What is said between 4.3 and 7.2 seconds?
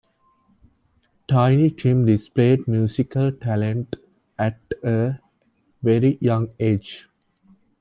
at a very young age.